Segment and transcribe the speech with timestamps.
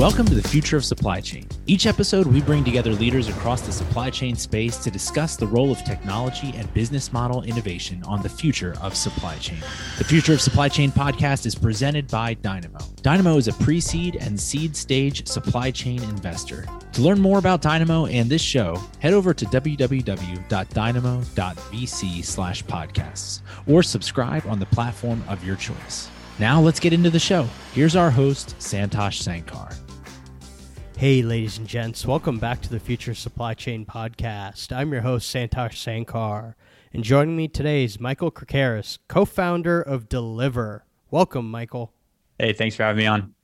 [0.00, 1.46] Welcome to the Future of Supply Chain.
[1.66, 5.70] Each episode, we bring together leaders across the supply chain space to discuss the role
[5.70, 9.58] of technology and business model innovation on the future of supply chain.
[9.98, 12.78] The Future of Supply Chain podcast is presented by Dynamo.
[13.02, 16.64] Dynamo is a pre seed and seed stage supply chain investor.
[16.92, 23.82] To learn more about Dynamo and this show, head over to www.dynamo.vc slash podcasts or
[23.82, 26.08] subscribe on the platform of your choice.
[26.38, 27.46] Now let's get into the show.
[27.74, 29.76] Here's our host, Santosh Sankar.
[31.00, 34.70] Hey, ladies and gents, welcome back to the Future Supply Chain Podcast.
[34.70, 36.56] I'm your host, Santosh Sankar,
[36.92, 40.82] and joining me today is Michael Krakaris, co founder of Deliverr.
[41.10, 41.94] Welcome, Michael.
[42.38, 43.34] Hey, thanks for having me on.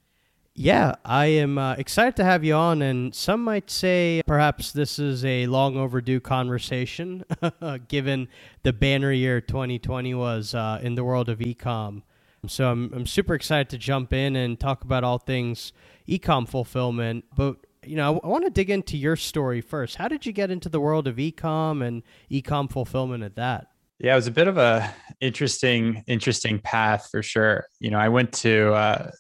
[0.55, 4.99] Yeah, I am uh, excited to have you on, and some might say perhaps this
[4.99, 7.25] is a long overdue conversation,
[7.89, 8.29] given
[8.65, 12.03] the banner year 2020 was uh, in the world of ecom.
[12.49, 15.73] So I'm, I'm super excited to jump in and talk about all things
[16.09, 17.25] ecom fulfillment.
[17.35, 19.97] But you know, I, want to dig into your story first.
[19.97, 23.69] How did you get into the world of ecom and ecom fulfillment at that?
[23.99, 27.67] Yeah, it was a bit of a interesting, interesting path for sure.
[27.81, 29.11] You know, I went to uh,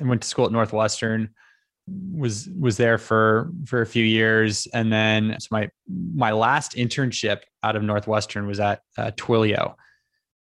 [0.00, 1.30] I went to school at Northwestern,
[2.12, 7.42] was was there for for a few years, and then so my my last internship
[7.62, 9.74] out of Northwestern was at uh, Twilio,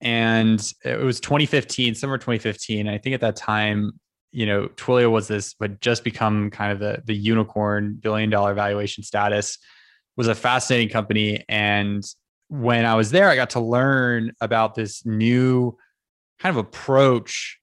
[0.02, 2.88] and it was 2015, summer 2015.
[2.88, 4.00] I think at that time
[4.36, 8.54] you know, Twilio was this, but just become kind of the the unicorn billion dollar
[8.54, 9.58] valuation status.
[10.18, 12.04] Was a fascinating company, and
[12.50, 15.78] when I was there, I got to learn about this new
[16.40, 17.60] kind of approach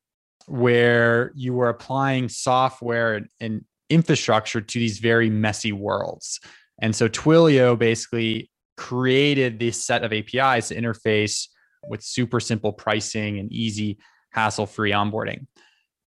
[0.46, 6.40] where you were applying software and, and infrastructure to these very messy worlds.
[6.80, 11.48] And so Twilio basically created this set of APIs to interface
[11.86, 13.98] with super simple pricing and easy
[14.30, 15.46] hassle free onboarding.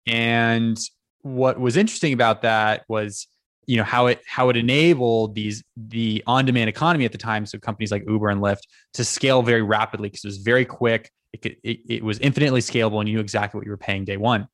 [0.08, 0.78] And
[1.22, 3.28] what was interesting about that was
[3.68, 7.58] you know how it how it enabled these the on-demand economy at the time so
[7.58, 8.62] companies like uber and lyft
[8.94, 11.12] to scale very rapidly because it was very quick.
[11.34, 14.06] It, could, it, it was infinitely scalable and you knew exactly what you were paying
[14.06, 14.48] day one.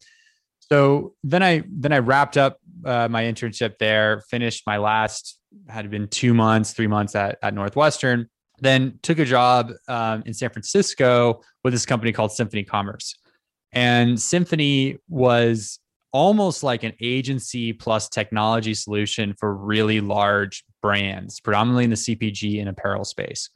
[0.59, 5.89] So then i then i wrapped up uh, my internship there finished my last had
[5.91, 8.29] been two months three months at, at northwestern
[8.59, 13.15] then took a job um, in san francisco with this company called symphony commerce
[13.73, 15.79] and Symphony was
[16.13, 22.59] almost like an agency plus technology solution for really large brands, predominantly in the CPG
[22.59, 23.49] and apparel space.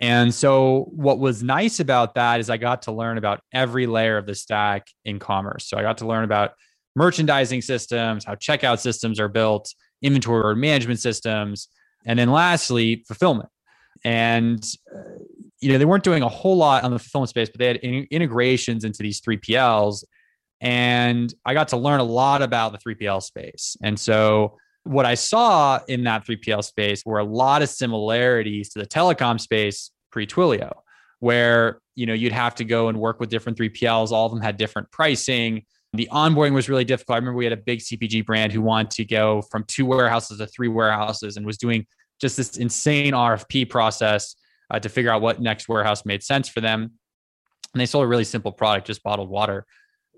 [0.00, 4.18] And so, what was nice about that is I got to learn about every layer
[4.18, 5.68] of the stack in commerce.
[5.68, 6.52] So, I got to learn about
[6.96, 9.72] merchandising systems, how checkout systems are built,
[10.02, 11.68] inventory management systems,
[12.04, 13.48] and then lastly, fulfillment.
[14.04, 14.64] And
[14.94, 15.13] uh,
[15.64, 17.76] you know, they weren't doing a whole lot on the fulfillment space, but they had
[17.76, 20.04] in- integrations into these 3PLs.
[20.60, 23.74] And I got to learn a lot about the 3PL space.
[23.82, 28.78] And so what I saw in that 3PL space were a lot of similarities to
[28.78, 30.70] the telecom space pre-Twilio,
[31.20, 34.12] where you know you'd have to go and work with different 3PLs.
[34.12, 35.64] All of them had different pricing.
[35.94, 37.14] The onboarding was really difficult.
[37.14, 40.38] I remember we had a big CPG brand who wanted to go from two warehouses
[40.38, 41.86] to three warehouses and was doing
[42.20, 44.34] just this insane RFP process
[44.74, 46.90] uh, to figure out what next warehouse made sense for them.
[47.72, 49.66] And they sold a really simple product, just bottled water.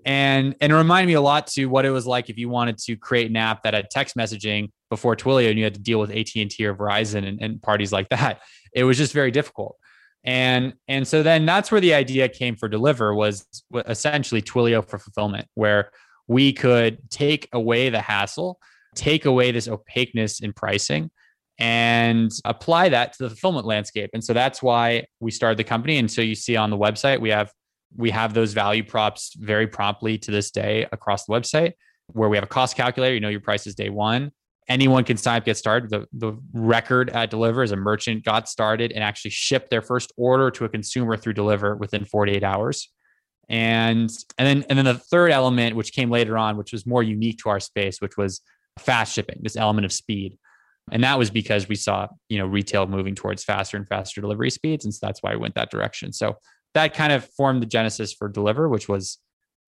[0.03, 2.77] And, and it reminded me a lot to what it was like if you wanted
[2.79, 5.99] to create an app that had text messaging before Twilio and you had to deal
[5.99, 8.41] with AT&T or Verizon and, and parties like that.
[8.73, 9.77] It was just very difficult.
[10.23, 13.45] And, and so then that's where the idea came for Deliverr was
[13.87, 15.91] essentially Twilio for fulfillment, where
[16.27, 18.59] we could take away the hassle,
[18.95, 21.11] take away this opaqueness in pricing,
[21.59, 24.11] and apply that to the fulfillment landscape.
[24.13, 25.97] And so that's why we started the company.
[25.97, 27.51] And so you see on the website, we have
[27.95, 31.73] we have those value props very promptly to this day across the website
[32.13, 33.13] where we have a cost calculator.
[33.13, 34.31] You know your price is day one.
[34.67, 35.89] Anyone can sign up, get started.
[35.89, 40.11] The, the record at Deliverr is a merchant got started and actually shipped their first
[40.17, 42.89] order to a consumer through Deliverr within 48 hours.
[43.49, 47.01] And and then and then the third element, which came later on, which was more
[47.01, 48.41] unique to our space, which was
[48.77, 50.37] fast shipping, this element of speed.
[50.91, 54.49] And that was because we saw, you know, retail moving towards faster and faster delivery
[54.49, 54.85] speeds.
[54.85, 56.13] And so that's why we went that direction.
[56.13, 56.37] So
[56.73, 59.19] that kind of formed the genesis for Deliverr, which was,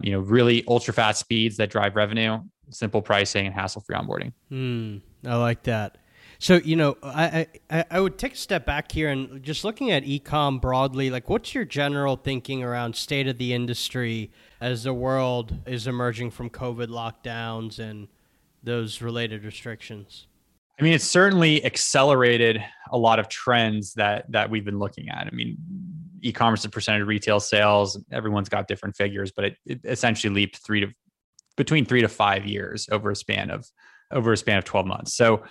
[0.01, 2.39] you know, really ultra fast speeds that drive revenue,
[2.69, 4.31] simple pricing, and hassle free onboarding.
[4.51, 5.97] Mm, I like that.
[6.41, 9.91] So you know, I, I I would take a step back here and just looking
[9.91, 11.09] at ecom broadly.
[11.09, 14.31] Like, what's your general thinking around state of the industry
[14.61, 18.07] as the world is emerging from COVID lockdowns and
[18.63, 20.27] those related restrictions?
[20.79, 25.27] I mean, it's certainly accelerated a lot of trends that that we've been looking at.
[25.27, 25.57] I mean,
[26.21, 30.57] e-commerce as percentage of retail sales, everyone's got different figures, but it, it essentially leaped
[30.65, 30.87] three to
[31.57, 33.67] between three to five years over a span of
[34.11, 35.13] over a span of 12 months.
[35.13, 35.43] So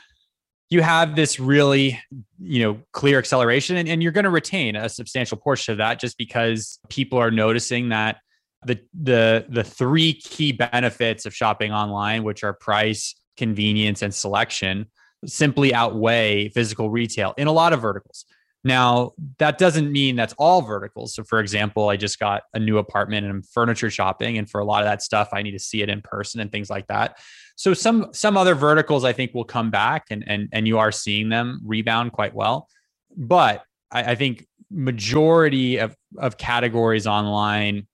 [0.71, 2.01] you have this really,
[2.39, 6.01] you know, clear acceleration and, and you're going to retain a substantial portion of that
[6.01, 8.17] just because people are noticing that
[8.65, 14.87] the the the three key benefits of shopping online, which are price, convenience, and selection,
[15.27, 18.25] simply outweigh physical retail in a lot of verticals.
[18.65, 21.15] Now, that doesn't mean that's all verticals.
[21.15, 24.61] So, for example, I just got a new apartment and I'm furniture shopping, and for
[24.61, 26.87] a lot of that stuff, I need to see it in person and things like
[26.89, 27.19] that.
[27.55, 30.91] So, some some other verticals I think will come back, and and and you are
[30.91, 32.69] seeing them rebound quite well.
[33.17, 33.63] But
[33.93, 37.87] I, I think majority of of categories online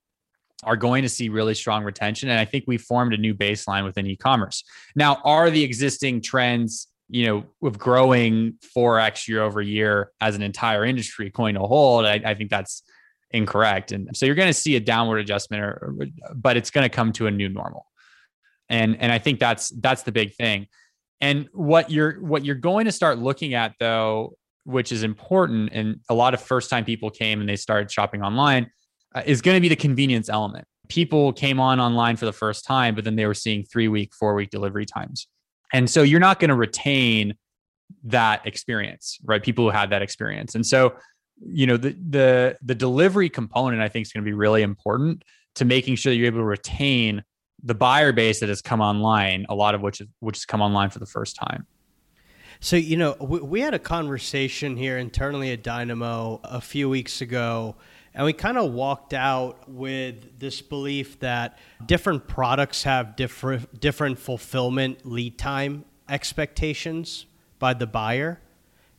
[0.65, 3.85] are going to see really strong retention, and I think we formed a new baseline
[3.85, 4.65] within e-commerce.
[4.97, 10.43] Now, are the existing trends you know, with growing 4x year over year as an
[10.43, 12.83] entire industry going to hold, I, I think that's
[13.31, 13.93] incorrect.
[13.93, 15.97] And so you're going to see a downward adjustment, or,
[16.35, 17.87] but it's going to come to a new normal.
[18.69, 20.67] And and I think that's that's the big thing.
[21.21, 26.01] And what you're what you're going to start looking at though, which is important, and
[26.09, 28.73] a lot of first time people came and they started shopping online,
[29.15, 30.67] uh, is going to be the convenience element.
[30.89, 34.13] People came on online for the first time, but then they were seeing three week,
[34.13, 35.29] four week delivery times.
[35.75, 37.35] And so you're not going to retain
[38.05, 39.43] that experience, right?
[39.43, 40.55] People who had that experience.
[40.55, 40.95] And so,
[41.45, 45.25] you know, the the the delivery component I think is going to be really important
[45.57, 47.25] to making sure that you're able to retain
[47.65, 50.63] the buyer base that has come online, a lot of which is which has come
[50.63, 51.67] online for the first time.
[52.61, 57.21] So, you know, we, we had a conversation here internally at Dynamo a few weeks
[57.21, 57.75] ago
[58.15, 64.19] and we kind of walked out with this belief that different products have different different
[64.19, 67.27] fulfillment lead time expectations
[67.59, 68.41] by the buyer.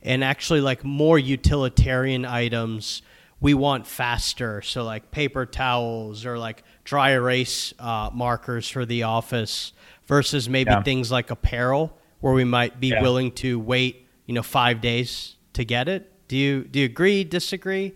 [0.02, 3.02] And actually like more utilitarian items
[3.40, 4.62] we want faster.
[4.62, 9.72] So like paper towels or like dry erase uh, markers for the office
[10.06, 10.82] versus maybe yeah.
[10.82, 13.02] things like apparel where we might be yeah.
[13.02, 16.12] willing to wait, you know, five days to get it.
[16.28, 17.94] Do you do you agree, disagree?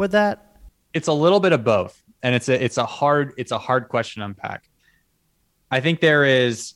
[0.00, 0.56] With that?
[0.92, 3.88] It's a little bit of both, and it's a it's a hard it's a hard
[3.88, 4.64] question to unpack.
[5.70, 6.74] I think there is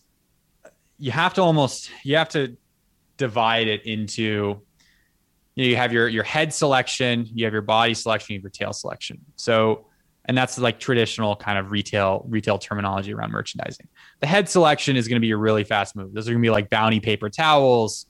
[0.98, 2.56] you have to almost you have to
[3.16, 4.60] divide it into
[5.56, 8.44] you, know, you have your your head selection, you have your body selection, you have
[8.44, 9.20] your tail selection.
[9.34, 9.86] So
[10.26, 13.88] and that's like traditional kind of retail retail terminology around merchandising.
[14.20, 16.14] The head selection is going to be a really fast move.
[16.14, 18.06] Those are going to be like bounty paper towels,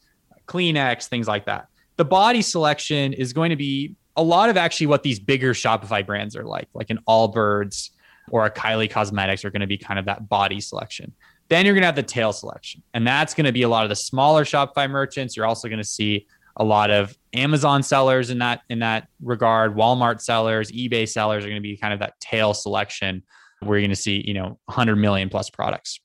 [0.46, 1.69] Kleenex, things like that.
[1.96, 6.05] The body selection is going to be a lot of actually what these bigger Shopify
[6.05, 7.90] brands are like, like an Allbirds
[8.31, 11.12] or a Kylie Cosmetics are going to be kind of that body selection.
[11.49, 13.84] Then you're going to have the tail selection, and that's going to be a lot
[13.84, 15.37] of the smaller Shopify merchants.
[15.37, 16.26] You're also going to see
[16.56, 19.76] a lot of Amazon sellers in that in that regard.
[19.76, 23.22] Walmart sellers, eBay sellers are going to be kind of that tail selection
[23.61, 26.00] where you're going to see you know 100 million plus products.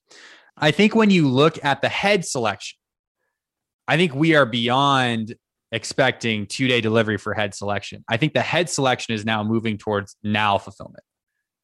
[0.57, 2.77] I think when you look at the head selection,
[3.88, 5.35] I think we are beyond
[5.71, 8.04] expecting two day delivery for head selection.
[8.07, 11.04] I think the head selection is now moving towards now fulfillment,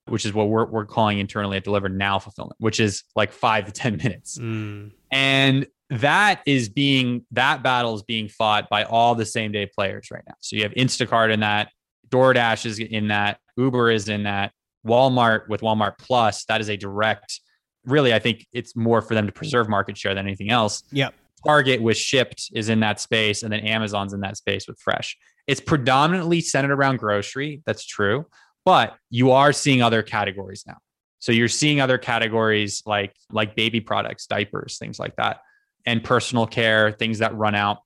[0.07, 3.65] which is what we're, we're calling internally at Deliverr now fulfillment, which is like five
[3.65, 4.37] to 10 minutes.
[4.37, 4.91] Mm.
[5.11, 10.09] And that is being, that battle is being fought by all the same day players
[10.11, 10.35] right now.
[10.39, 11.69] So you have Instacart in that,
[12.09, 14.51] DoorDash is in that, Uber is in that,
[14.85, 17.39] Walmart with Walmart Plus, that is a direct,
[17.85, 20.83] really, I think it's more for them to preserve market share than anything else.
[20.91, 21.15] Yep.
[21.45, 25.17] Target with Shipt is in that space, and then Amazon's in that space with Fresh.
[25.47, 27.61] It's predominantly centered around grocery.
[27.65, 28.25] That's true,
[28.63, 30.77] but you are seeing other categories now.
[31.19, 35.41] So you're seeing other categories like like baby products, diapers, things like that,
[35.85, 37.79] and personal care, things that run out.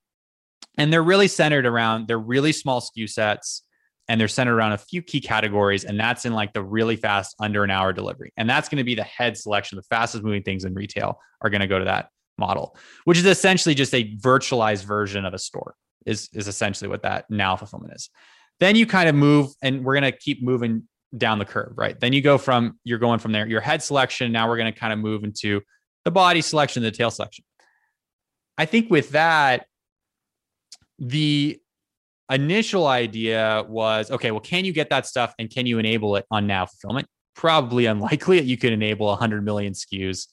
[0.78, 3.62] And they're really centered around they're really small SKU sets
[4.08, 7.34] and they're centered around a few key categories and that's in like the really fast
[7.40, 8.32] under an hour delivery.
[8.36, 11.50] And that's going to be the head selection, the fastest moving things in retail are
[11.50, 12.08] going to go to that
[12.40, 15.74] model, which is essentially just a virtualized version of a store,
[16.06, 18.10] is, is essentially what that now fulfillment is.
[18.58, 21.98] Then you kind of move, and we're going to keep moving down the curve, right?
[21.98, 24.32] Then you go from, you're going from there, your head selection.
[24.32, 25.60] Now we're going to kind of move into
[26.04, 27.44] the body selection, the tail selection.
[28.58, 29.66] I think with that,
[30.98, 31.58] the
[32.30, 36.26] initial idea was okay, well, can you get that stuff and can you enable it
[36.30, 37.08] on now fulfillment?
[37.34, 40.26] Probably unlikely that you can enable 100 million SKUs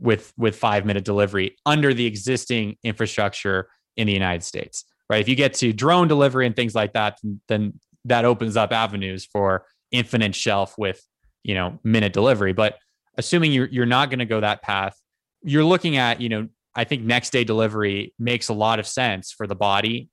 [0.00, 5.20] with with five minute delivery under the existing infrastructure in the United States, right?
[5.20, 9.26] If you get to drone delivery and things like that, then that opens up avenues
[9.26, 11.04] for infinite shelf with
[11.42, 12.52] you know minute delivery.
[12.52, 12.78] But
[13.16, 14.96] assuming you're you're not going to go that path,
[15.42, 19.32] you're looking at you know I think next day delivery makes a lot of sense
[19.32, 20.08] for the body,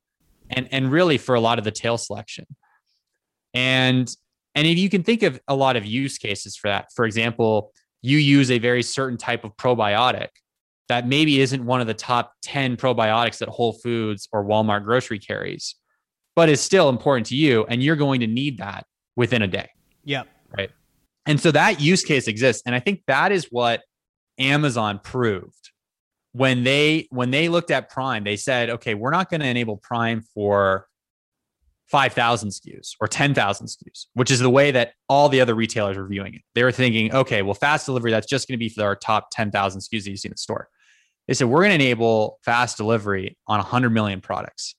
[0.49, 2.45] and and really for a lot of the tail selection,
[3.53, 4.09] and
[4.55, 7.71] and if you can think of a lot of use cases for that, for example
[8.05, 10.29] you use a very certain type of probiotic
[10.87, 15.19] that maybe isn't one of the top 10 probiotics that Whole Foods or Walmart grocery
[15.19, 15.75] carries,
[16.35, 17.65] but is still important to you.
[17.67, 18.85] And you're going to need that
[19.15, 19.69] within a day.
[20.03, 20.27] Yep.
[20.55, 20.69] Right.
[21.25, 22.61] And so that use case exists.
[22.65, 23.81] And I think that is what
[24.37, 25.71] Amazon proved
[26.35, 29.77] when they when they looked at Prime, they said, okay, we're not going to enable
[29.77, 30.85] Prime for
[31.87, 36.07] 5,000 SKUs or 10,000 SKUs, which is the way that all the other retailers were
[36.07, 36.41] viewing it.
[36.55, 39.29] They were thinking, okay, well, fast delivery, that's just going to be for our top
[39.31, 40.69] 10,000 SKUs that you see in the store.
[41.27, 44.75] They said, we're going to enable fast delivery on 100 million products.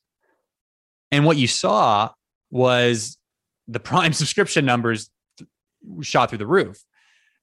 [1.13, 2.11] And what you saw
[2.51, 3.19] was
[3.69, 5.11] the Prime subscription numbers
[6.01, 6.83] shot through the roof,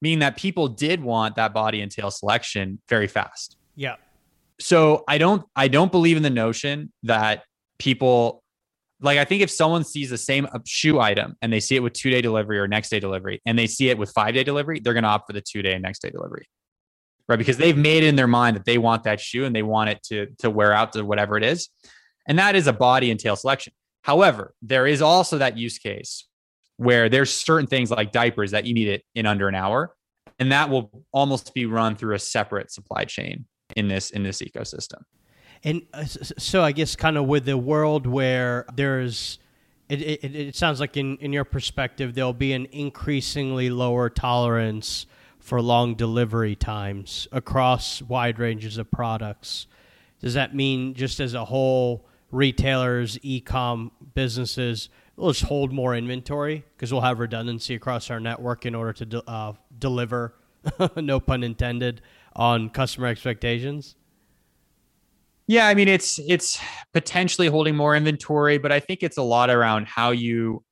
[0.01, 3.58] meaning that people did want that body and tail selection very fast.
[3.75, 3.96] Yeah.
[4.60, 7.43] So I don't I don't believe in the notion that
[7.79, 8.42] people
[9.03, 11.83] like I think if someone sees the same uh, shoe item and they see it
[11.83, 14.43] with two day delivery or next day delivery and they see it with five day
[14.43, 16.48] delivery, they're going to opt for the two day and next day delivery,
[17.27, 17.38] right?
[17.38, 20.01] Because they've made in their mind that they want that shoe and they want it
[20.03, 21.69] to to wear out to whatever it is,
[22.27, 23.74] and that is a body and tail selection.
[24.03, 26.27] However, there is also that use case
[26.77, 29.93] where there's certain things like diapers that you need it in under an hour,
[30.39, 33.45] and that will almost be run through a separate supply chain
[33.75, 35.01] in this in this ecosystem.
[35.63, 39.39] And uh, so I guess kind of with the world where there's
[39.89, 45.05] it, it, it sounds like in, in your perspective there'll be an increasingly lower tolerance
[45.39, 49.67] for long delivery times across wide ranges of products.
[50.20, 56.63] Does that mean just as a whole retailers, e-com businesses will just hold more inventory
[56.75, 60.34] because we'll have redundancy across our network in order to de- uh, deliver,
[60.96, 62.01] no pun intended,
[62.36, 63.96] on customer expectations?
[65.47, 66.59] Yeah, I mean it's it's
[66.93, 70.63] potentially holding more inventory, but I think it's a lot around how you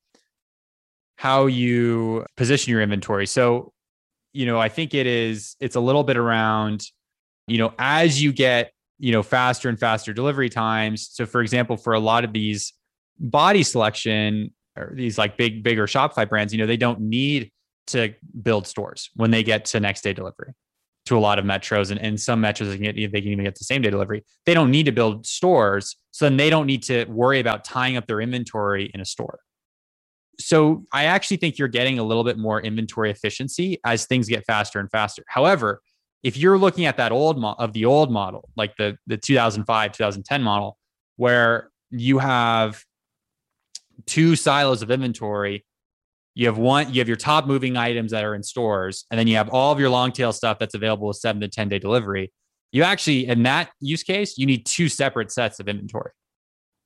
[1.17, 3.27] how you position your inventory.
[3.27, 3.73] So,
[4.33, 6.83] you know, I think it is it's a little bit around,
[7.47, 11.09] you know, as you get, you know, faster and faster delivery times.
[11.11, 12.73] So for example, for a lot of these
[13.19, 17.51] body selection or these like big bigger Shopify brands, you know, they don't need
[17.87, 20.53] to build stores when they get to next day delivery
[21.05, 23.43] to a lot of metros and, and some metros they can, get, they can even
[23.43, 24.23] get the same day delivery.
[24.45, 25.95] They don't need to build stores.
[26.11, 29.39] So then they don't need to worry about tying up their inventory in a store.
[30.39, 34.45] So I actually think you're getting a little bit more inventory efficiency as things get
[34.45, 35.23] faster and faster.
[35.27, 35.81] However,
[36.23, 39.91] if you're looking at that old mo- of the old model, like the the 2005
[39.91, 40.77] 2010 model,
[41.17, 42.83] where you have
[44.05, 45.65] two silos of inventory
[46.33, 49.27] you have one you have your top moving items that are in stores and then
[49.27, 51.79] you have all of your long tail stuff that's available with 7 to 10 day
[51.79, 52.31] delivery.
[52.71, 56.11] You actually in that use case you need two separate sets of inventory.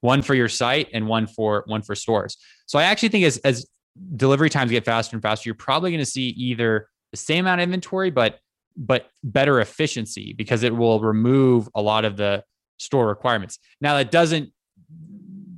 [0.02, 2.38] One for your site and one for one for stores.
[2.66, 3.68] So i actually think as as
[4.16, 7.62] delivery times get faster and faster you're probably going to see either the same amount
[7.62, 8.40] of inventory but
[8.78, 12.44] but better efficiency because it will remove a lot of the
[12.78, 13.60] store requirements.
[13.80, 14.52] Now that doesn't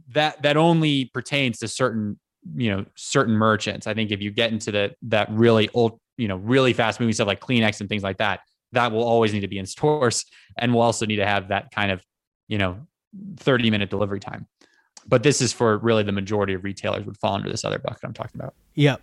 [0.09, 2.19] that that only pertains to certain
[2.55, 3.87] you know certain merchants.
[3.87, 7.13] I think if you get into the that really old, you know, really fast moving
[7.13, 10.25] stuff like Kleenex and things like that, that will always need to be in stores,
[10.57, 12.03] and we'll also need to have that kind of
[12.47, 12.77] you know
[13.37, 14.47] 30 minute delivery time.
[15.07, 17.99] But this is for really the majority of retailers would fall under this other bucket
[18.03, 18.53] I'm talking about.
[18.75, 19.01] Yep.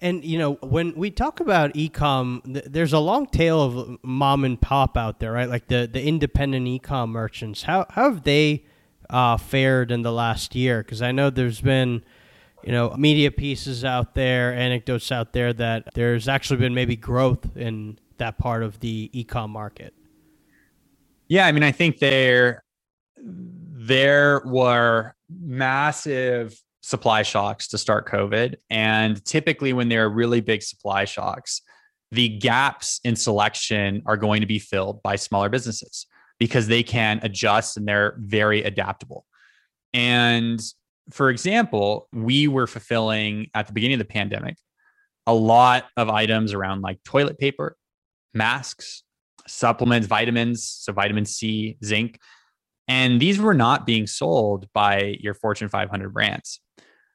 [0.00, 4.44] And you know, when we talk about e-com, th- there's a long tail of mom
[4.44, 5.48] and pop out there, right?
[5.48, 7.62] Like the the independent e-com merchants.
[7.62, 8.64] How how have they
[9.08, 10.82] uh, fared in the last year?
[10.82, 12.02] Because I know there's been
[12.64, 17.56] you know, media pieces out there, anecdotes out there that there's actually been maybe growth
[17.56, 19.92] in that part of the e-com market.
[21.28, 22.64] Yeah, I mean, I think there
[23.16, 30.62] there were massive supply shocks to start COVID, and typically when there are really big
[30.62, 31.60] supply shocks,
[32.12, 36.06] the gaps in selection are going to be filled by smaller businesses
[36.38, 39.26] because they can adjust and they're very adaptable.
[39.92, 40.60] And
[41.10, 44.56] for example, we were fulfilling at the beginning of the pandemic
[45.26, 47.76] a lot of items around like toilet paper,
[48.32, 49.02] masks,
[49.46, 52.18] supplements, vitamins, so vitamin C, zinc.
[52.88, 56.60] And these were not being sold by your Fortune 500 brands.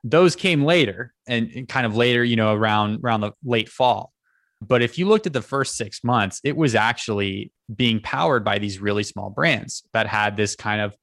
[0.03, 4.13] Those came later and kind of later, you know, around around the late fall.
[4.61, 8.59] But if you looked at the first 6 months, it was actually being powered by
[8.59, 10.95] these really small brands that had this kind of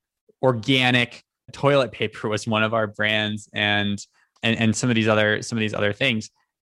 [0.42, 3.98] organic toilet paper was one of our brands and
[4.42, 6.30] and and some of these other some of these other things.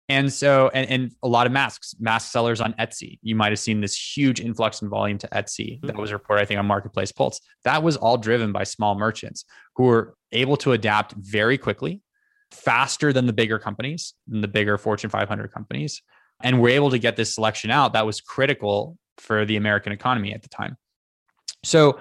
[0.08, 3.18] And so and, and a lot of masks mask sellers on etsy.
[3.22, 5.86] You might have seen this huge influx in volume to etsy hmm.
[5.86, 7.40] that was reported i think on marketplace pulse.
[7.64, 9.44] That was all driven by small merchants
[9.76, 12.02] who were able to adapt very quickly
[12.50, 16.02] faster than the bigger companies than the bigger fortune 500 companies
[16.42, 20.32] and we're able to get this selection out that was critical for the American economy
[20.32, 20.76] at the time.
[21.64, 22.00] So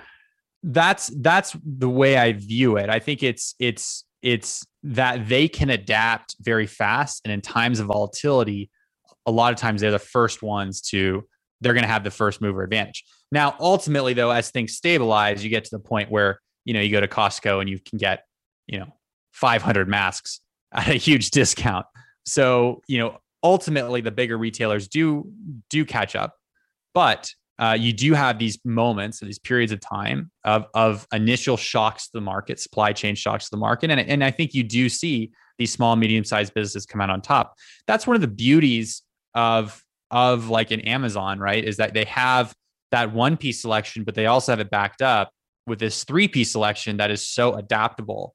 [0.63, 2.89] that's that's the way I view it.
[2.89, 7.87] I think it's it's it's that they can adapt very fast and in times of
[7.87, 8.69] volatility
[9.25, 11.23] a lot of times they're the first ones to
[11.61, 13.03] they're going to have the first mover advantage.
[13.31, 16.91] Now ultimately though as things stabilize you get to the point where you know you
[16.91, 18.25] go to Costco and you can get
[18.67, 18.93] you know
[19.31, 20.41] 500 masks
[20.71, 21.85] at a huge discount.
[22.25, 25.31] So, you know, ultimately the bigger retailers do
[25.69, 26.35] do catch up.
[26.93, 31.57] But uh, you do have these moments, and these periods of time of, of initial
[31.57, 33.91] shocks to the market, supply chain shocks to the market.
[33.91, 37.21] And, and I think you do see these small, medium sized businesses come out on
[37.21, 37.55] top.
[37.85, 39.03] That's one of the beauties
[39.35, 41.63] of, of like an Amazon, right?
[41.63, 42.53] Is that they have
[42.91, 45.31] that one piece selection, but they also have it backed up
[45.67, 48.33] with this three piece selection that is so adaptable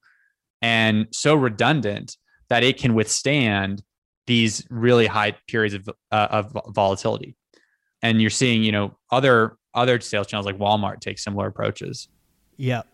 [0.61, 2.15] and so redundant
[2.49, 3.83] that it can withstand
[4.25, 7.35] these really high periods of, uh, of volatility
[8.07, 12.07] and you're seeing you know other other sales channels like Walmart take similar approaches.
[12.57, 12.87] Yep.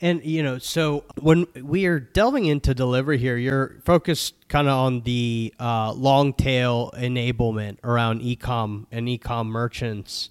[0.00, 4.74] And you know, so when we are delving into delivery here, you're focused kind of
[4.74, 10.30] on the uh, long tail enablement around ecom and ecom merchants.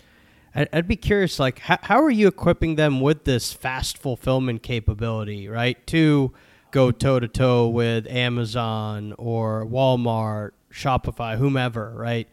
[0.55, 4.63] I'd, I'd be curious, like, how, how are you equipping them with this fast fulfillment
[4.63, 5.85] capability, right?
[5.87, 6.31] To
[6.71, 12.29] go toe to toe with Amazon or Walmart, Shopify, whomever, right?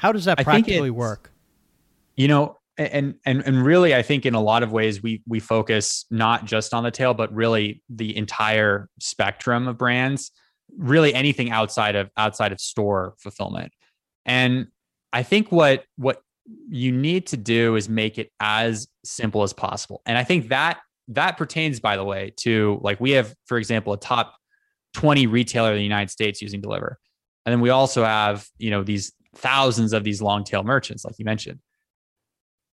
[0.00, 1.32] How does that practically work?
[2.16, 5.38] You know, and and and really i think in a lot of ways we we
[5.38, 10.30] focus not just on the tail but really the entire spectrum of brands
[10.76, 13.72] really anything outside of outside of store fulfillment.
[14.26, 14.68] And
[15.12, 16.22] i think what what
[16.68, 20.02] you need to do is make it as simple as possible.
[20.06, 20.78] And i think that
[21.08, 24.36] that pertains by the way to like we have for example a top
[24.94, 26.94] 20 retailer in the united states using Deliverr
[27.46, 31.18] and then we also have you know these thousands of these long tail merchants, like
[31.18, 31.60] you mentioned.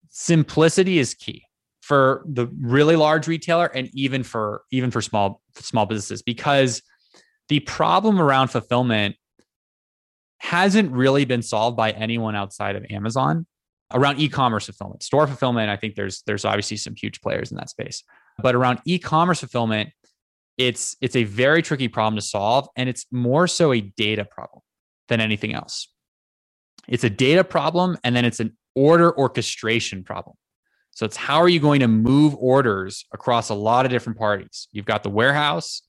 [0.10, 1.44] Simplicity is key
[1.82, 6.82] for the really large retailer and even for even for small small businesses because
[7.50, 9.16] the problem around fulfillment
[10.40, 13.46] hasn't really been solved by anyone outside of Amazon
[13.94, 15.02] around e-commerce fulfillment.
[15.02, 18.04] Store fulfillment, I think there's there's obviously some huge players in that space.
[18.40, 19.92] But around e-commerce fulfillment,
[20.58, 24.62] it's it's a very tricky problem to solve and it's more so a data problem
[25.08, 25.88] than anything else.
[26.88, 30.36] It's a data problem and then it's an order orchestration problem.
[30.92, 34.68] So it's how are you going to move orders across a lot of different parties?
[34.72, 35.84] You've got the warehouse,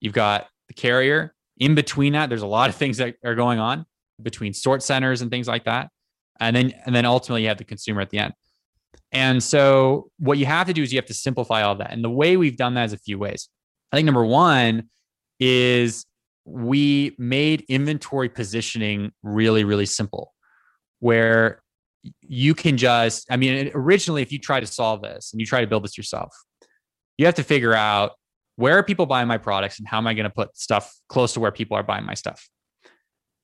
[0.00, 1.34] you've got the carrier.
[1.58, 3.84] In between that, there's a lot of things that are going on
[4.22, 5.90] between sort centers and things like that.
[6.40, 8.34] And then and then ultimately you have the consumer at the end.
[9.12, 11.92] And so what you have to do is you have to simplify all that.
[11.92, 13.48] And the way we've done that is a few ways.
[13.92, 14.88] I think number one
[15.38, 16.06] is
[16.50, 20.32] we made inventory positioning really, really simple,
[20.98, 21.62] where
[22.22, 25.60] you can just, I mean, originally, if you try to solve this and you try
[25.60, 26.34] to build this yourself,
[27.18, 28.12] you have to figure out
[28.56, 31.34] where are people buying my products and how am I going to put stuff close
[31.34, 32.48] to where people are buying my stuff.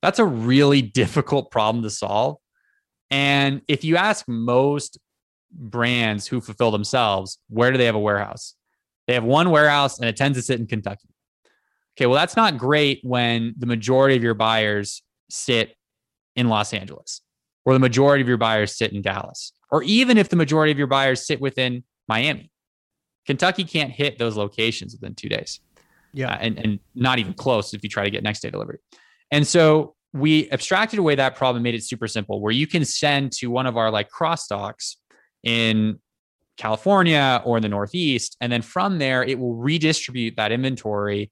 [0.02, 2.36] That's a really difficult problem to solve.
[3.10, 4.98] And if you ask most
[5.52, 8.54] brands who fulfill themselves, where do they have a warehouse?
[9.06, 11.08] They have one warehouse and it tends to sit in Kentucky.
[11.96, 15.74] Okay, well, that's not great when the majority of your buyers sit
[16.34, 17.22] in Los Angeles
[17.64, 20.78] or the majority of your buyers sit in Dallas, or even if the majority of
[20.78, 22.50] your buyers sit within Miami.
[23.26, 25.60] Kentucky can't hit those locations within two days.
[26.12, 26.32] Yeah.
[26.32, 28.78] Uh, and, and not even close if you try to get next day delivery.
[29.32, 33.32] And so we abstracted away that problem, made it super simple where you can send
[33.32, 34.96] to one of our like cross docks
[35.42, 35.98] in
[36.56, 38.36] California or in the Northeast.
[38.40, 41.30] And then from there, it will redistribute that inventory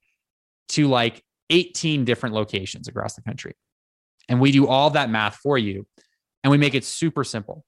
[0.69, 3.55] to like 18 different locations across the country.
[4.27, 5.85] And we do all that math for you
[6.43, 7.63] and we make it super simple.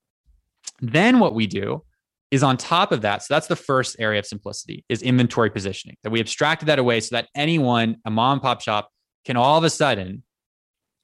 [0.82, 1.84] Then what we do
[2.32, 3.24] is on top of that.
[3.24, 7.00] So that's the first area of simplicity is inventory positioning that we abstracted that away
[7.00, 8.90] so that anyone, a mom and pop shop
[9.26, 10.24] can all of a sudden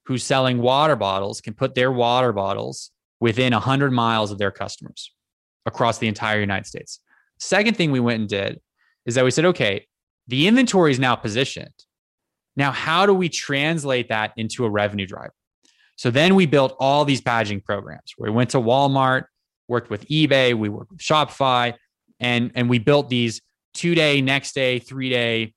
[0.05, 5.11] who's selling water bottles can put their water bottles within 100 miles of their customers
[5.65, 6.99] across the entire United States.
[7.39, 8.59] Second thing we went and did
[9.05, 9.87] is that we said, okay,
[10.27, 11.73] the inventory is now positioned.
[12.55, 15.33] Now, how do we translate that into a revenue driver?
[15.95, 18.13] So then we built all these badging programs.
[18.17, 19.25] We went to Walmart,
[19.67, 21.73] worked with eBay, we worked with Shopify,
[22.19, 23.41] and, and we built these
[23.73, 25.53] two day, next day, three day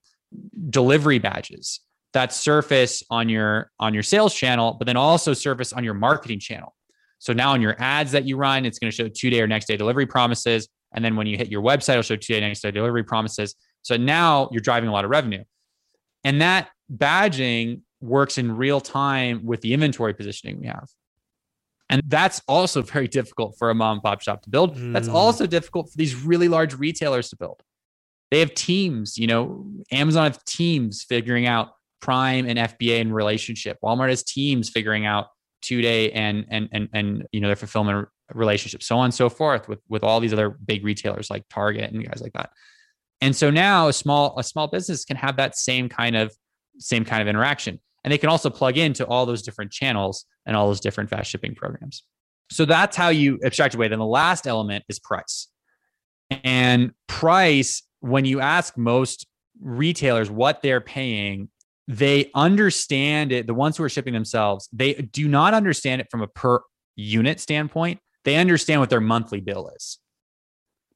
[0.70, 1.80] delivery badges
[2.16, 6.40] that surface on your on your sales channel, but then also surface on your marketing
[6.40, 6.74] channel.
[7.18, 9.46] So now on your ads that you run, it's going to show two day or
[9.46, 10.66] next day delivery promises.
[10.94, 13.54] And then when you hit your website, it'll show two day, next day delivery promises.
[13.86, 15.44] So now you're driving a lot of revenue.
[16.24, 20.88] And that badging works in real time with the inventory positioning we have.
[21.88, 24.76] And that's also very difficult for a mom and pop shop to build.
[24.76, 24.92] Mm.
[24.92, 27.62] That's also difficult for these really large retailers to build.
[28.32, 31.68] They have teams, you know, Amazon have teams figuring out
[32.00, 33.78] Prime and FBA and relationship.
[33.84, 35.28] Walmart has teams figuring out
[35.62, 39.28] two day and and and and you know their fulfillment relationship, so on and so
[39.28, 42.50] forth with with all these other big retailers like Target and guys like that.
[43.20, 46.34] And so now a small a small business can have that same kind of
[46.78, 47.80] same kind of interaction.
[48.04, 51.30] And they can also plug into all those different channels and all those different fast
[51.30, 52.04] shipping programs.
[52.50, 53.88] So that's how you abstract away.
[53.88, 55.48] Then the last element is price.
[56.30, 59.26] And price, when you ask most
[59.60, 61.48] retailers what they're paying,
[61.88, 63.46] they understand it.
[63.46, 66.60] The ones who are shipping themselves, they do not understand it from a per
[66.94, 68.00] unit standpoint.
[68.24, 69.98] They understand what their monthly bill is.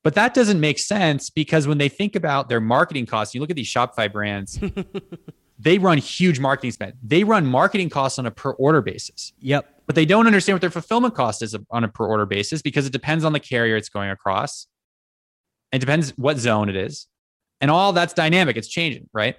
[0.03, 3.51] But that doesn't make sense because when they think about their marketing costs, you look
[3.51, 4.59] at these Shopify brands,
[5.59, 6.95] they run huge marketing spend.
[7.03, 9.33] They run marketing costs on a per order basis.
[9.41, 9.83] Yep.
[9.87, 12.87] But they don't understand what their fulfillment cost is on a per order basis because
[12.87, 14.67] it depends on the carrier it's going across.
[15.73, 17.07] It depends what zone it is.
[17.61, 19.37] And all that's dynamic, it's changing, right?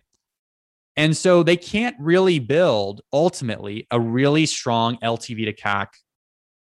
[0.96, 5.88] And so they can't really build ultimately a really strong LTV to CAC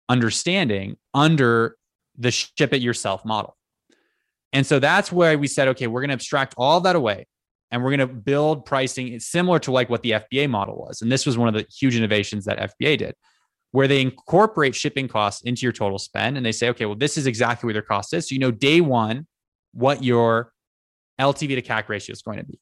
[0.10, 1.78] understanding under
[2.18, 3.56] the ship it yourself model.
[4.54, 7.28] And so that's where we said, okay, we're going to abstract all that away
[7.72, 11.02] and we're going to build pricing similar to like what the FBA model was.
[11.02, 13.16] And this was one of the huge innovations that FBA did,
[13.72, 17.18] where they incorporate shipping costs into your total spend and they say, okay, well, this
[17.18, 18.30] is exactly what their cost is.
[18.30, 19.28] So you know day one
[19.74, 20.52] what your
[21.20, 22.60] LTV to CAC ratio is going to be.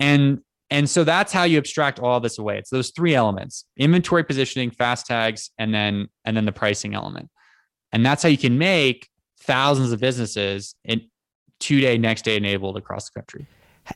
[0.00, 2.58] And and so that's how you abstract all this away.
[2.58, 7.28] It's those three elements: inventory positioning, fast tags, and then and then the pricing element.
[7.92, 9.08] And that's how you can make
[9.46, 11.02] thousands of businesses in
[11.60, 13.46] two day, next day enabled across the country.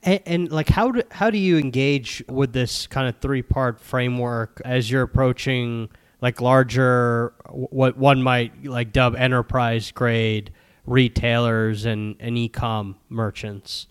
[0.03, 3.81] And, and, like how do how do you engage with this kind of three part
[3.81, 5.89] framework as you're approaching
[6.21, 10.53] like larger what one might like dub enterprise grade
[10.85, 13.87] retailers and, and e-com merchants?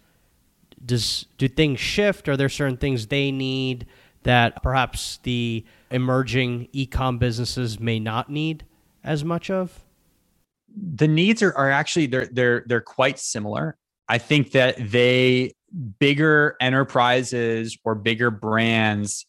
[0.86, 2.30] Does do things shift?
[2.30, 3.88] Are there certain things they need
[4.22, 8.66] that perhaps the emerging e-com businesses may not need
[9.04, 9.84] as much of?
[10.96, 13.78] The needs are, are actually they're they're they're quite similar.
[14.08, 15.54] I think that they
[16.00, 19.26] bigger enterprises or bigger brands,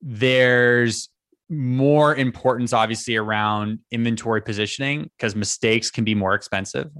[0.00, 1.08] there's
[1.48, 6.90] more importance, obviously, around inventory positioning because mistakes can be more expensive.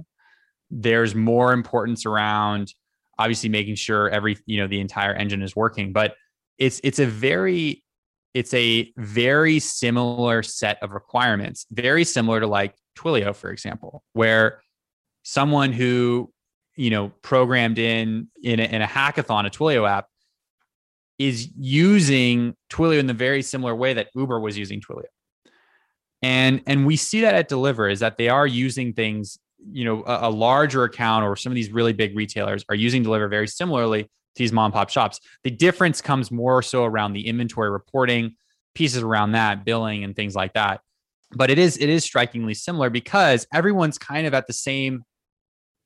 [0.71, 2.73] There's more importance around
[3.19, 6.15] obviously making sure every you know the entire engine is working but
[6.57, 7.83] it's it's a very
[8.33, 14.61] it's a very similar set of requirements very similar to like twilio for example where
[15.23, 16.31] someone who
[16.75, 20.07] you know programmed in in a, in a hackathon a twilio app
[21.19, 25.05] is using twilio in the very similar way that uber was using twilio.
[26.21, 29.37] And and we see that at Deliverr is that they are using things
[29.71, 33.03] you know a, a larger account or some of these really big retailers are using
[33.03, 35.19] Deliverr very similarly to these mom pop shops.
[35.43, 38.35] The difference comes more so around the inventory reporting
[38.73, 40.81] pieces around that billing and things like that
[41.35, 45.03] but it is it is strikingly similar because everyone's kind of at the same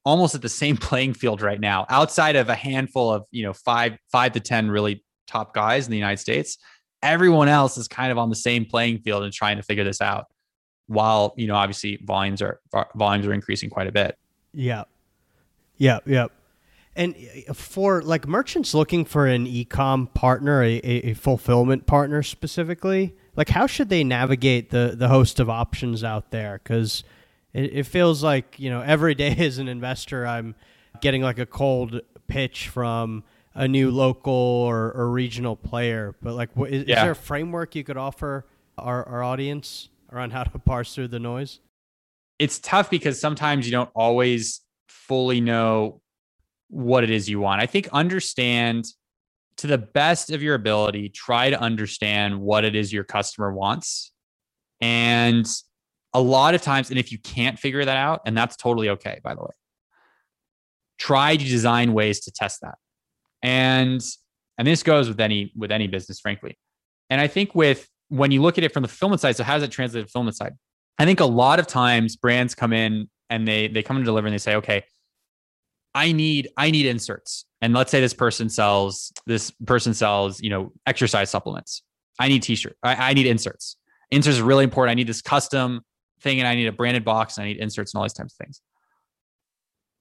[0.08, 3.54] almost at the same playing field right now, outside of a handful of, you know,
[3.54, 6.58] five, five to 10 really top guys in the United States.
[7.04, 10.02] Everyone else is kind of on the same playing field and trying to figure this
[10.02, 10.26] out
[10.88, 12.60] while, you know, obviously volumes are
[12.96, 14.18] volumes are increasing quite a bit.
[14.54, 14.86] Yeah.
[15.76, 16.00] Yeah.
[16.06, 16.28] Yeah.
[16.96, 17.14] And
[17.48, 23.50] uh, for like merchants looking for an e-com partner, a, a fulfillment partner specifically, like
[23.50, 26.60] how should they navigate the the host of options out there?
[26.62, 27.04] Because
[27.54, 30.56] it, it feels like you know every day as an investor, I'm
[31.00, 33.24] getting like a cold pitch from
[33.54, 36.16] a new local or, or regional player.
[36.22, 36.98] But like, what, is, yeah.
[36.98, 38.46] is there a framework you could offer
[38.78, 41.60] our, our audience around how to parse through the noise?
[42.38, 46.02] It's tough because sometimes you don't always fully know
[46.70, 47.62] what it is you want.
[47.62, 48.86] I think understand
[49.58, 54.12] to the best of your ability, try to understand what it is your customer wants
[54.82, 55.48] and
[56.14, 59.20] a lot of times, and if you can't figure that out, and that's totally okay,
[59.24, 59.52] by the way,
[60.98, 62.76] try to design ways to test that.
[63.42, 64.02] And
[64.58, 66.58] and this goes with any with any business, frankly.
[67.10, 69.56] And I think with when you look at it from the fulfillment side, so how
[69.56, 70.54] does it translate to fulfillment side?
[70.98, 74.26] I think a lot of times brands come in and they they come to Deliverr
[74.26, 74.84] and they say, okay,
[75.94, 77.46] I need I need inserts.
[77.62, 81.84] And let's say this person sells this person sells you know exercise supplements.
[82.20, 82.78] I need t-shirt.
[82.84, 83.78] I, I need inserts.
[84.12, 84.92] Inserts is really important.
[84.92, 85.82] I need this custom
[86.22, 88.34] thing and I need a branded box and I need inserts and all these types
[88.34, 88.62] of things.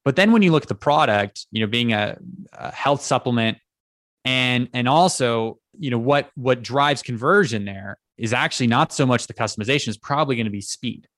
[0.04, 2.16] But then when you look at the product, you know, being a,
[2.52, 3.58] a health supplement
[4.24, 9.26] and and also, you know, what what drives conversion there is actually not so much
[9.26, 11.08] the customization, it's probably going to be speed.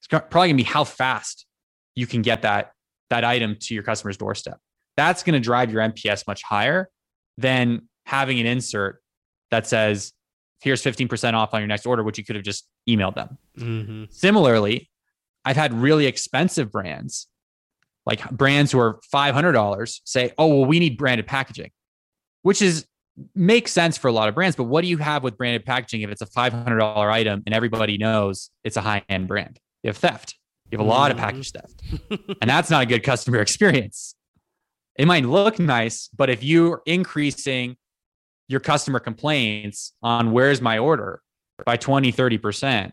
[0.00, 1.46] It's probably going to be how fast
[1.94, 2.72] you can get that
[3.10, 4.58] that item to your customer's doorstep.
[4.96, 6.88] That's going to drive your NPS much higher
[7.36, 9.02] than having an insert
[9.50, 10.12] that says,
[10.60, 13.38] here's 15% off on your next order, which you could have just emailed them.
[13.58, 14.04] Mm-hmm.
[14.10, 14.90] Similarly,
[15.44, 17.28] I've had really expensive brands,
[18.06, 21.70] like brands who are $500, say, oh, well, we need branded packaging,
[22.42, 22.86] which is
[23.34, 24.56] makes sense for a lot of brands.
[24.56, 27.98] But what do you have with branded packaging if it's a $500 item and everybody
[27.98, 29.58] knows it's a high end brand?
[29.82, 30.36] You have theft.
[30.70, 31.26] You have a lot of mm-hmm.
[31.26, 31.82] package theft.
[32.40, 34.14] and that's not a good customer experience.
[34.96, 37.76] It might look nice, but if you're increasing
[38.48, 41.20] your customer complaints on where's my order
[41.64, 42.92] by 20, 30%,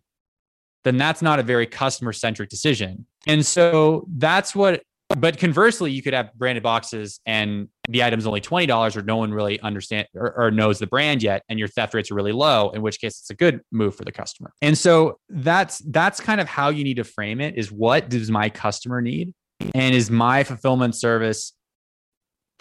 [0.83, 3.05] then that's not a very customer centric decision.
[3.27, 4.81] And so that's what
[5.17, 9.17] but conversely, you could have branded boxes and the item's only twenty dollars, or no
[9.17, 12.31] one really understand or, or, knows the brand yet, and your theft rates are really
[12.31, 12.69] low.
[12.69, 14.53] In which case, it's a good move for the customer.
[14.61, 18.31] And so that's that's kind of how you need to frame it: is what does
[18.31, 19.33] my customer need,
[19.75, 21.53] and is my fulfillment service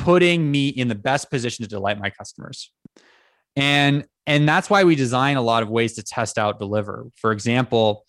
[0.01, 2.73] putting me in the best position to delight my customers?
[3.57, 7.11] And and that's why we design a lot of ways to test out Deliverr.
[7.17, 8.05] For example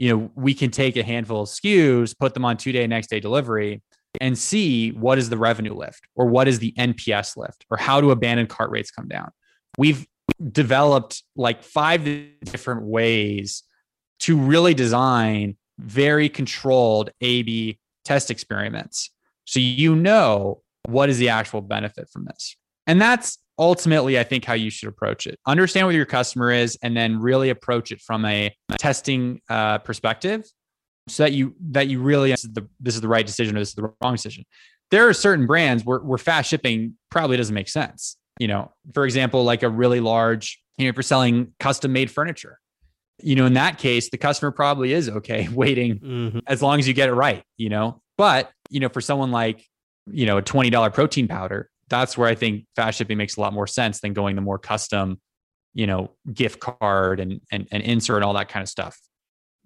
[0.00, 3.08] you know, we can take a handful of SKUs, put them on two day, next
[3.10, 3.82] day delivery,
[4.18, 8.00] and see what is the revenue lift or what is the NPS lift or how
[8.00, 9.30] do abandoned cart rates come down.
[9.76, 10.06] We've
[10.50, 12.02] developed like five
[12.44, 13.62] different ways
[14.20, 19.10] to really design very controlled A B test experiments.
[19.44, 22.56] So you know what is the actual benefit from this.
[22.86, 26.78] And that's ultimately i think how you should approach it understand what your customer is
[26.82, 30.44] and then really approach it from a testing uh, perspective
[31.06, 33.60] so that you that you really this is, the, this is the right decision or
[33.60, 34.44] this is the wrong decision
[34.90, 39.04] there are certain brands where, where fast shipping probably doesn't make sense you know for
[39.04, 42.58] example like a really large you know if you're selling custom made furniture
[43.22, 46.38] you know in that case the customer probably is okay waiting mm-hmm.
[46.46, 49.66] as long as you get it right you know but you know for someone like
[50.12, 53.52] you know a $20 protein powder that's where I think fast shipping makes a lot
[53.52, 55.20] more sense than going the more custom,
[55.74, 58.98] you know, gift card and and, and insert and all that kind of stuff.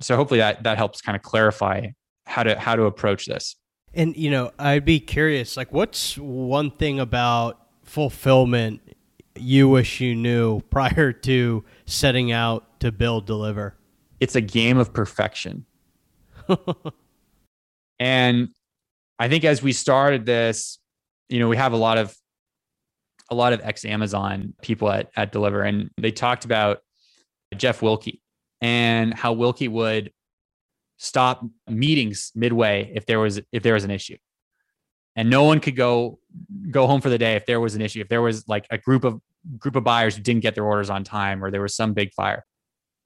[0.01, 1.89] So hopefully that that helps kind of clarify
[2.27, 3.55] how to how to approach this.
[3.93, 8.81] And you know, I'd be curious, like, what's one thing about fulfillment
[9.37, 13.73] you wish you knew prior to setting out to build Deliverr?
[14.19, 15.67] It's a game of perfection.
[17.99, 18.49] and
[19.19, 20.79] I think as we started this,
[21.29, 22.15] you know, we have a lot of
[23.31, 26.79] a lot of ex Amazon people at, at Deliverr, and they talked about
[27.57, 28.21] Jeff Wilke
[28.61, 30.13] and how Wilke would
[30.97, 34.17] stop meetings midway if there was if there was an issue,
[35.17, 36.19] and no one could go
[36.71, 38.01] go home for the day if there was an issue.
[38.01, 39.21] If there was like a group of
[39.59, 42.13] group of buyers who didn't get their orders on time, or there was some big
[42.13, 42.45] fire.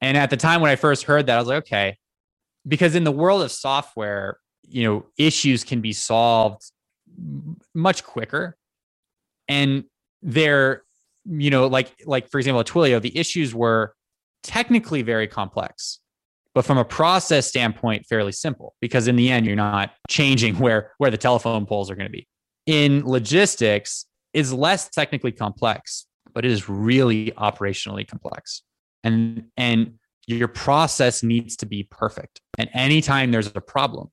[0.01, 1.97] And at the time when I first heard that, I was like, okay,
[2.67, 4.37] because in the world of software,
[4.69, 6.63] you know, issues can be solved
[7.73, 8.57] much quicker.
[9.47, 9.85] And
[10.21, 10.83] they're,
[11.25, 13.93] you know, like like for example, at Twilio, the issues were
[14.43, 15.99] technically very complex,
[16.53, 20.91] but from a process standpoint, fairly simple because in the end, you're not changing where
[20.97, 22.27] where the telephone poles are going to be.
[22.65, 28.63] In logistics, is less technically complex, but it is really operationally complex.
[29.03, 29.95] And and
[30.27, 32.39] your process needs to be perfect.
[32.57, 34.09] And anytime there's a problem,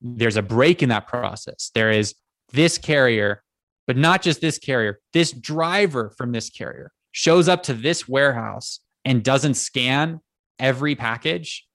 [0.00, 1.70] there's a break in that process.
[1.74, 2.14] There is
[2.52, 3.42] this carrier,
[3.86, 8.80] but not just this carrier, this driver from this carrier shows up to this warehouse
[9.04, 10.20] and doesn't scan
[10.58, 11.66] every package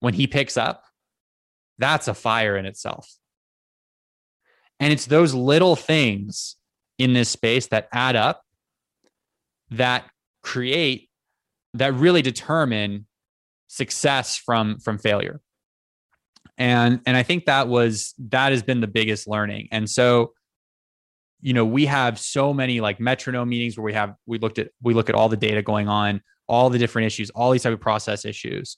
[0.00, 0.84] when he picks up.
[1.78, 3.10] That's a fire in itself.
[4.78, 6.56] And it's those little things
[6.98, 8.42] in this space that add up
[9.70, 10.04] that
[10.42, 11.08] create
[11.74, 13.06] that really determine
[13.68, 15.40] success from from failure
[16.60, 19.66] and and i think that was that has been the biggest learning.
[19.72, 20.34] And so
[21.40, 24.68] you know we have so many like metronome meetings where we have we looked at
[24.82, 27.72] we look at all the data going on all the different issues all these type
[27.72, 28.76] of process issues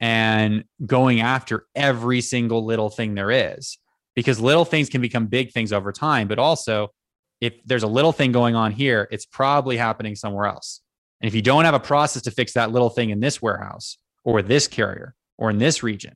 [0.00, 3.78] and going after every single little thing there is.
[4.16, 6.92] Because little things can become big things over time but also
[7.40, 10.80] if there's a little thing going on here it's probably happening somewhere else.
[11.20, 13.98] And if you don't have a process to fix that little thing in this warehouse
[14.22, 16.14] or this carrier or in this region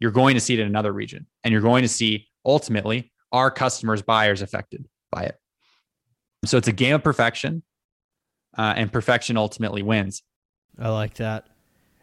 [0.00, 3.50] you're going to see it in another region and you're going to see ultimately our
[3.50, 5.36] customers buyers affected by it.
[6.44, 7.62] So it's a game of perfection
[8.56, 10.22] uh, and perfection ultimately wins.
[10.78, 11.48] I like that.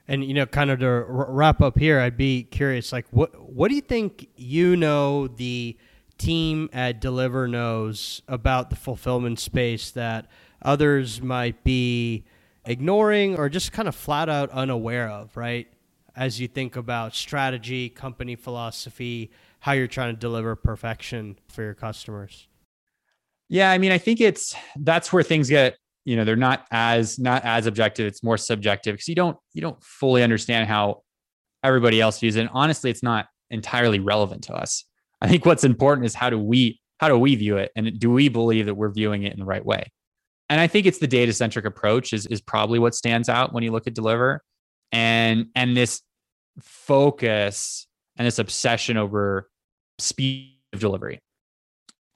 [0.08, 3.32] And you know kind of to r- wrap up here i'd be curious like what
[3.52, 5.76] what do you think you know the
[6.18, 10.28] team at Deliverr knows about the fulfillment space that
[10.62, 12.24] others might be
[12.66, 15.68] ignoring or just kind of flat out unaware of, right?
[16.16, 21.74] As you think about strategy, company philosophy, how you're trying to Deliverr perfection for your
[21.74, 22.48] customers.
[23.50, 27.20] Yeah, I mean, I think it's that's where things get, you know, they're not as
[27.20, 31.04] not as objective, it's more subjective because you don't you don't fully understand how
[31.64, 32.42] everybody else views it.
[32.42, 34.86] And honestly, it's not entirely relevant to us.
[35.22, 38.10] I think what's important is how do we how do we view it and do
[38.10, 39.92] we believe that we're viewing it in the right way?
[40.50, 43.64] And I think it's the data centric approach is is probably what stands out when
[43.64, 44.42] you look at deliver
[44.96, 46.02] and and this
[46.62, 49.50] focus and this obsession over
[50.00, 51.20] speed of delivery.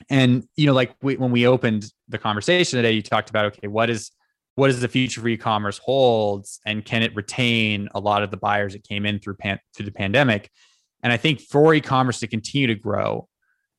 [0.10, 3.68] And you know, like we, when we opened the conversation today, you talked about okay,
[3.68, 4.12] what is
[4.56, 8.38] what does the future for e-commerce holds, and can it retain a lot of the
[8.38, 10.50] buyers that came in through pan, through the pandemic?
[11.04, 13.28] And I think for e-commerce to continue to grow,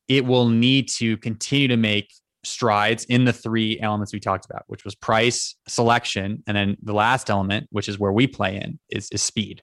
[0.09, 2.13] it will need to continue to make
[2.45, 6.95] strides in the three elements we talked about, which was price, selection, and then the
[6.95, 9.63] last element, which is where we play in, is, is speed,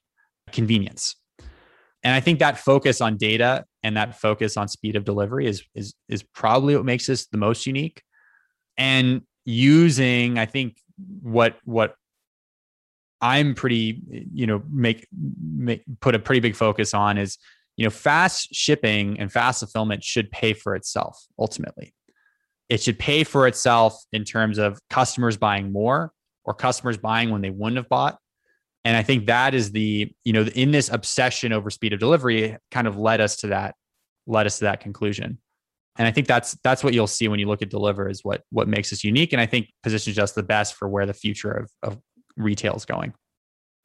[0.52, 1.16] convenience.
[2.04, 5.64] And I think that focus on data and that focus on speed of delivery is
[5.74, 8.02] is is probably what makes this the most unique.
[8.76, 10.76] And using, I think
[11.22, 11.96] what what
[13.20, 14.00] I'm pretty,
[14.32, 15.08] you know, make,
[15.56, 17.36] make put a pretty big focus on is,
[17.76, 21.94] you know, fast shipping and fast fulfillment should pay for itself ultimately.
[22.68, 26.12] It should pay for itself in terms of customers buying more
[26.44, 28.18] or customers buying when they wouldn't have bought.
[28.84, 32.56] And I think that is the, you know, in this obsession over speed of delivery
[32.70, 33.74] kind of led us to that,
[34.26, 35.38] led us to that conclusion.
[35.98, 38.42] And I think that's that's what you'll see when you look at Deliverr is what
[38.50, 39.32] what makes us unique.
[39.32, 41.98] And I think positions us the best for where the future of, of
[42.36, 43.14] retail is going.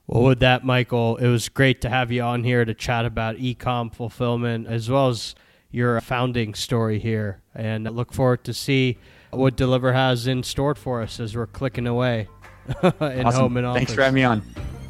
[0.05, 3.37] Well, with that, Michael, it was great to have you on here to chat about
[3.37, 5.33] ecom fulfillment as well as
[5.73, 7.41] your founding story here.
[7.53, 8.97] And I look forward to see
[9.31, 12.29] what Deliverr has in store for us as we're clicking away
[12.83, 13.41] in awesome.
[13.41, 13.79] home and office.
[13.79, 14.41] Thanks for having me on.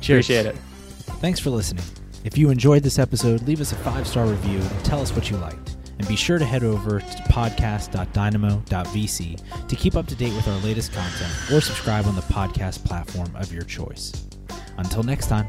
[0.02, 0.26] Cheers.
[0.26, 0.56] Appreciate it.
[1.20, 1.84] Thanks for listening.
[2.24, 5.32] If you enjoyed this episode, leave us a five star review and tell us what
[5.32, 5.78] you liked.
[6.00, 10.58] And be sure to head over to podcast.dynamo.vc to keep up to date with our
[10.60, 14.12] latest content or subscribe on the podcast platform of your choice.
[14.78, 15.46] Until next time.